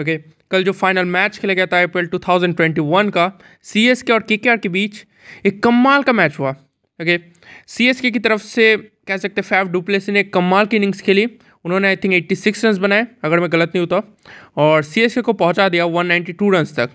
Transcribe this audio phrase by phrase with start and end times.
[0.00, 0.16] Okay
[0.50, 5.04] कल जो final match खेला गया था आई 2021 का सीएसके और केकेआर के बीच
[5.46, 7.18] एक कमाल का मैच हुआ। ओके
[7.66, 11.26] सीएसके की तरफ़ से कह सकते फैफ डुप्लेसी ने कमाल की इनिंग्स खेली।
[11.64, 14.16] उन्होंने आई थिंक 86 रन बनाए, अगर मैं गलत नहीं होता
[14.56, 16.90] और सी एस के को पहुँचा दिया 192 रन तक।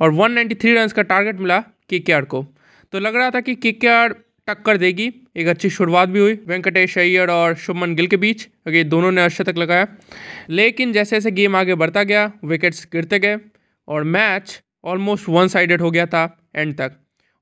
[0.00, 2.46] और 193 रन का टारगेट मिला के को।
[2.92, 3.72] तो लग रहा था कि के
[4.46, 8.84] टक्कर देगी। एक अच्छी शुरुआत भी हुई, वेंकटेश अय्यर और शुभमन गिल के बीच। अगे
[8.84, 9.86] दोनों ने अर्शतक लगाया।
[10.50, 13.38] लेकिन जैसे जैसे गेम आगे बढ़ता गया, विकेट्स गिरते गए
[13.88, 16.92] और मैच ऑलमोस्ट वन साइडेड हो गया था एंड तक।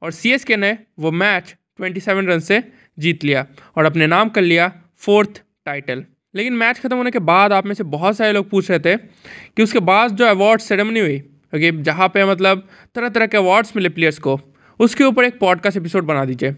[0.02, 4.72] और सी ने वो मैच 27 रन से जीत लिया और अपने नाम कर लिया
[4.98, 8.70] फोर्थ टाइटल लेकिन मैच खत्म होने के बाद आप में से बहुत सारे लोग पूछ
[8.70, 8.96] रहे थे
[9.56, 11.18] कि उसके बाद जो अवार्ड सेरेमनी हुई
[11.54, 14.40] ओके जहाँ पे मतलब तरह तरह के अवार्ड्स मिले प्लेयर्स को।
[14.80, 16.50] उसके ऊपर एक पॉडकास्ट एपिसोड बना दीजिए।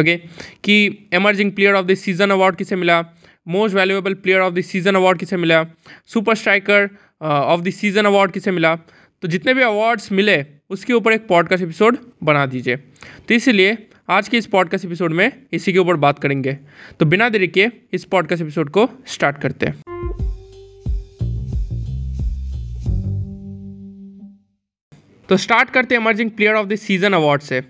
[0.00, 0.16] ओके
[0.64, 3.04] कि emerging player of the season award किसे मिला?
[3.48, 5.64] Most valuable player of the season award किसे मिला?
[6.06, 6.88] Super striker
[7.22, 8.76] of the season award किसे मिला?
[9.22, 12.76] तो जितने भी अवार्ड्स मिले, उसके ऊपर एक पॉडकास्ट एपिसोड बना दीजिए।
[13.28, 13.76] तो इसलिए
[14.10, 16.58] आज के इस पॉडकास्ट एपिसोड में इसी के ऊपर बात करेंगे।
[17.00, 20.05] तो बिना देरी के इस पॉडकास्ट एपिसोड को स्टार्ट करते हैं।
[25.28, 27.62] तो स्टार्ट करते हैं emerging player of the season award से।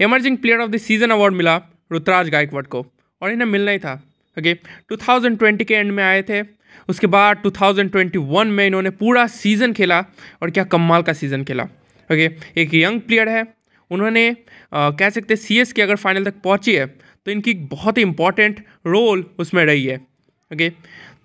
[0.00, 1.56] Emerging player of the season award मिला
[1.92, 2.84] रुतराज गायकवाड़ को
[3.22, 3.92] और इन्हें मिलना ही था।
[4.36, 6.42] ओके okay, 2020 के एंड में आए थे
[6.88, 10.04] उसके बाद 2021 में इन्होंने पूरा सीज़न खेला
[10.42, 13.46] और क्या कमाल का सीज़न खेला। ओके okay, एक यंग प्लेयर है
[13.90, 14.28] उन्होंने
[14.72, 18.02] आ, कह सकते सी एस के अगर फाइनल तक पहुँची है तो इनकी बहुत ही
[18.02, 20.78] इंपॉर्टेंट रोल उसमें रही है। ओके okay,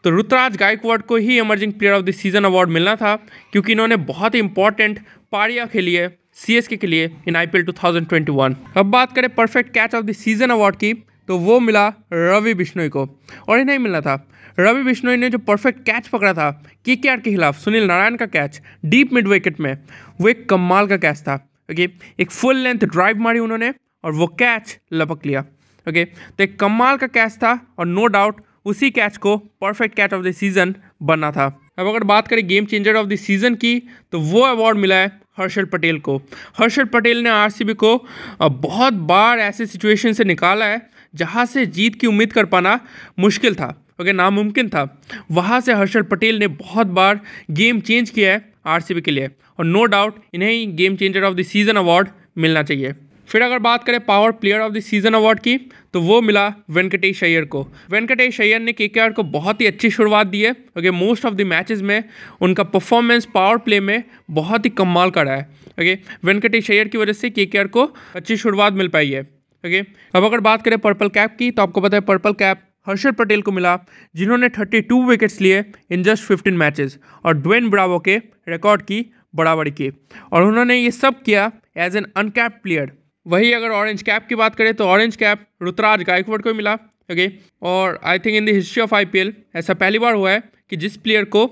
[0.03, 3.15] तो रुतराज गायकवाड़ को ही emerging player of the season award मिलना था
[3.51, 4.99] क्योंकि इन्होंने बहुत ही इंपॉर्टेंट
[5.33, 6.07] पारियाँ खेली है
[6.37, 10.75] सी के लिए इन आई पी अब बात करें perfect catch of the season award
[10.75, 10.93] की
[11.27, 13.07] तो वो मिला रवि बिश्नोई को।
[13.49, 14.15] और इन्हें मिलना था।
[14.59, 16.49] रवि बिश्नोई ने जो परफेक्ट कैच पकड़ा था
[16.85, 19.77] के के के खिलाफ, सुनील नारायण का कैच डीप मिड विकेट में,
[20.21, 21.35] वो एक कमाल का कैच था।
[21.71, 21.89] ओके
[22.19, 23.73] एक फुल लेंथ ड्राइव मारी उन्होंने,
[24.03, 25.45] और वो कैच लपक लिया।
[25.87, 30.13] ओके तो एक कमाल का कैच था, और नो डाउट उसी कैच को perfect catch
[30.13, 31.45] of the season बनना था।
[31.79, 33.79] अब अगर बात करें game changer of the season की
[34.11, 36.17] तो वो अवार्ड मिला है हर्षल पटेल को।
[36.57, 37.97] हर्षल पटेल ने आरसीबी को
[38.41, 40.81] बहुत बार ऐसे सिचुएशन से निकाला है,
[41.13, 42.79] जहाँ से जीत की उम्मीद कर पाना
[43.19, 43.67] मुश्किल था
[44.01, 44.83] ओके नामुमकिन था।
[45.31, 47.19] वहाँ से हर्षल पटेल ने बहुत बार
[47.51, 49.29] गेम चेंज किया है आरसीबी के लिए,
[49.59, 52.07] और नो डाउट इन्हें game changer of the season award
[52.37, 52.93] मिलना चाहिए।
[53.29, 55.57] फिर अगर बात करें power player of the season award की
[55.93, 57.61] तो वो मिला वेंकटेश अय्यर को।
[57.91, 61.41] वेंकटेश अय्यर ने के को बहुत ही अच्छी शुरुआत दी है। Okay most of the
[61.43, 62.03] matches में
[62.41, 66.97] उनका परफॉर्मेंस पावर प्ले में बहुत ही कमाल का रहा है। ओके वेंकटेश अय्यर की
[66.97, 67.85] वजह से के को
[68.15, 69.79] अच्छी शुरुआत मिल पाई है। ओके
[70.13, 73.41] अब अगर बात करें पर्पल कैप की तो आपको पता है पर्पल कैप हर्षल पटेल
[73.41, 73.77] को मिला,
[74.15, 78.17] जिन्होंने 32 विकेट्स लिए इन जस्ट 15 मैचेस और ड्वेन ब्रावो के
[78.47, 79.05] रिकॉर्ड की
[79.35, 79.89] बराबरी की।
[80.33, 82.91] और उन्होंने ये सब किया एज एन अनकैप प्लेयर
[83.25, 86.73] वही अगर ऑरेंज कैप की बात करें तो ऑरेंज कैप रुतराज गायकवाड़ को मिला
[87.11, 87.29] ओके
[87.61, 90.97] और I think in the history of IPL ऐसा पहली बार हुआ है कि जिस
[90.97, 91.49] प्लेयर को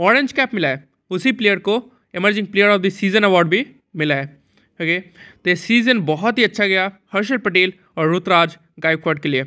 [0.00, 1.74] ऑरेंज कैप मिला है, उसी प्लेयर को
[2.14, 3.66] emerging player of the season award भी
[3.96, 4.24] मिला है
[4.80, 9.44] ओके तो ये सीज़न बहुत ही अच्छा गया हर्षल पटेल और रुतराज गायकवाड़ के लिए।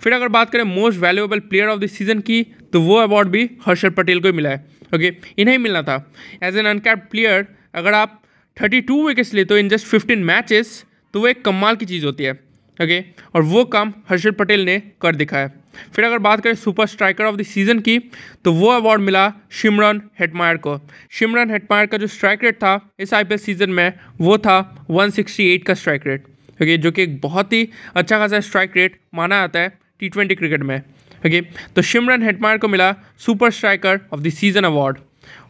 [0.00, 2.42] फिर अगर बात करें most valuable player of the season की
[2.72, 4.64] तो वो अवार्ड भी हर्षल पटेल को ही मिला है
[4.94, 5.96] ओके इन्हें ही मिलना था।
[6.42, 8.20] एज एन अनकैप प्लेयर अगर आप
[8.56, 12.04] थर्टी टू विकेट्स लेते हो इन जस्ट फिफ्टीन मैचेस तो वो एक कमाल की चीज़
[12.04, 12.32] होती है
[12.78, 13.00] ओके
[13.34, 15.50] और वो काम हर्षद पटेल ने कर दिखाया
[15.94, 17.98] फिर अगर बात करें super striker of the season की
[18.44, 20.78] तो वो अवार्ड मिला शिमरन हेटमायर को।
[21.10, 25.74] शिमरन हेटमायर का जो स्ट्राइक रेट था इस आईपीएल सीज़न में, वो था 168 का
[25.74, 26.24] स्ट्राइक रेट
[26.62, 30.34] ओके जो कि एक बहुत ही अच्छा खासा स्ट्राइक रेट माना जाता है टी ट्वेंटी
[30.34, 31.40] क्रिकेट में ओके
[31.76, 34.98] तो शिमरन हेटमायर को मिला super striker of the season award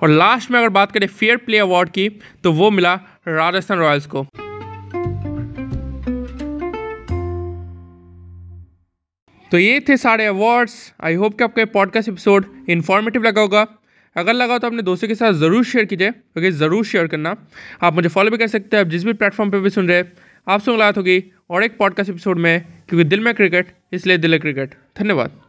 [0.03, 2.09] और लास्ट में अगर बात करें फेयर प्ले अवार्ड की
[2.45, 2.95] तो वो मिला
[3.29, 4.27] राजस्थान रॉयल्स को।
[9.51, 10.75] तो ये थे सारे अवार्ड्स
[11.05, 13.67] आई होप कि आपका पॉडकास्ट एपिसोड इन्फॉर्मेटिव लगा होगा.
[14.17, 17.35] अगर लगा हो तो अपने दोस्तों के साथ ज़रूर शेयर कीजिए, क्योंकि ज़रूर शेयर करना.
[17.83, 19.97] आप मुझे फॉलो भी कर सकते हैं, आप जिस भी प्लेटफॉर्म पर भी सुन रहे
[19.97, 20.13] हैं,
[20.47, 24.39] आपसे मुलाकात होगी और एक पॉडकास्ट एपिसोड में, क्योंकि दिल में क्रिकेट इसलिए दिल है
[24.39, 25.41] क्रिकेट धन्यवाद.